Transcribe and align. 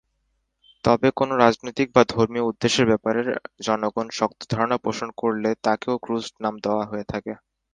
তবে 0.83 1.07
কোন 1.15 1.29
রাজনৈতিক 1.37 1.87
বা 1.95 2.01
ধর্মীয় 2.13 2.47
উদ্দেশ্যের 2.47 2.89
ব্যাপারে 2.91 3.21
জনগণ 3.65 4.07
শক্ত 4.17 4.39
ধারণা 4.51 4.77
পোষণ 4.83 5.09
করলে 5.21 5.49
তাকেও 5.65 5.95
ক্রুসেড 6.03 6.35
নাম 6.43 6.55
দেয়া 6.63 6.85
হয়ে 6.91 7.05
থাকে। 7.11 7.33